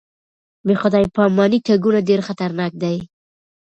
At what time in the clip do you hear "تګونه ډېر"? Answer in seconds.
1.67-2.19